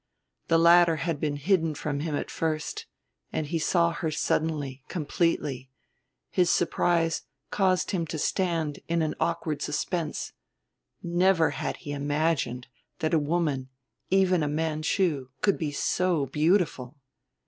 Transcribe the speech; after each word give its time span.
The 0.47 0.57
latter 0.57 0.95
had 0.95 1.19
been 1.19 1.35
hidden 1.35 1.75
from 1.75 1.99
him 1.99 2.15
at 2.15 2.31
first, 2.31 2.87
and 3.31 3.45
he 3.45 3.59
saw 3.59 3.91
her 3.91 4.09
suddenly, 4.09 4.83
completely: 4.87 5.69
his 6.31 6.49
surprise 6.49 7.25
caused 7.51 7.91
him 7.91 8.07
to 8.07 8.17
stand 8.17 8.79
in 8.87 9.03
an 9.03 9.13
awkward 9.19 9.61
suspense 9.61 10.33
never 11.03 11.51
had 11.51 11.77
he 11.77 11.91
imagined 11.91 12.65
that 12.97 13.13
a 13.13 13.19
woman, 13.19 13.69
even 14.09 14.41
a 14.41 14.47
Manchu, 14.47 15.29
could 15.43 15.59
be 15.59 15.71
so 15.71 16.25
beautiful! 16.25 16.97